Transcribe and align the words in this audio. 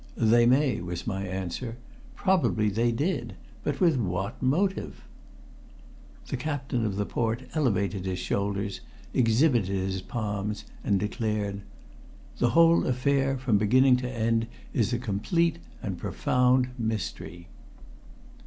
"They 0.17 0.47
may," 0.47 0.81
was 0.81 1.05
my 1.05 1.27
answer. 1.27 1.77
"Probably 2.15 2.69
they 2.71 2.91
did. 2.91 3.35
But 3.63 3.79
with 3.79 3.97
what 3.97 4.41
motive?" 4.41 5.03
The 6.27 6.37
Captain 6.37 6.87
of 6.87 6.95
the 6.95 7.05
Port 7.05 7.43
elevated 7.53 8.07
his 8.07 8.17
shoulders, 8.17 8.81
exhibited 9.13 9.67
his 9.75 10.01
palms, 10.01 10.65
and 10.83 10.99
declared 10.99 11.61
"The 12.39 12.49
whole 12.57 12.87
affair 12.87 13.37
from 13.37 13.59
beginning 13.59 13.97
to 13.97 14.09
end 14.09 14.47
is 14.73 14.91
a 14.91 14.97
complete 14.97 15.59
and 15.83 15.99
profound 15.99 16.69
mystery." 16.79 17.47